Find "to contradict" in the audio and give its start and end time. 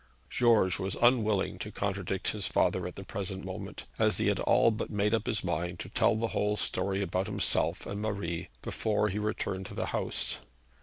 1.59-2.29